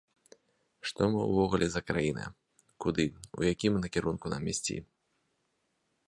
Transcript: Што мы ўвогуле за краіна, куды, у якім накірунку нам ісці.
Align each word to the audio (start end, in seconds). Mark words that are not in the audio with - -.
Што 0.91 1.01
мы 1.15 1.19
ўвогуле 1.31 1.67
за 1.73 1.81
краіна, 1.89 2.23
куды, 2.85 3.05
у 3.41 3.45
якім 3.53 3.73
накірунку 3.83 4.25
нам 4.35 4.43
ісці. 4.55 4.77